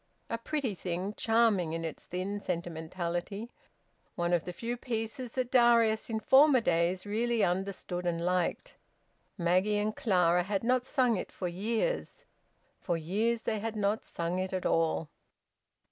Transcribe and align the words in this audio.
A 0.31 0.39
pretty 0.39 0.73
thing, 0.73 1.13
charming 1.13 1.73
in 1.73 1.85
its 1.85 2.05
thin 2.05 2.39
sentimentality; 2.41 3.51
one 4.15 4.33
of 4.33 4.45
the 4.45 4.51
few 4.51 4.75
pieces 4.75 5.33
that 5.33 5.51
Darius 5.51 6.09
in 6.09 6.19
former 6.19 6.59
days 6.59 7.05
really 7.05 7.43
understood 7.43 8.07
and 8.07 8.25
liked. 8.25 8.77
Maggie 9.37 9.77
and 9.77 9.95
Clara 9.95 10.41
had 10.41 10.63
not 10.63 10.87
sung 10.87 11.17
it 11.17 11.31
for 11.31 11.47
years. 11.47 12.25
For 12.79 12.97
years 12.97 13.43
they 13.43 13.59
had 13.59 13.75
not 13.75 14.03
sung 14.03 14.39
it 14.39 14.53
at 14.53 14.65
all. 14.65 15.07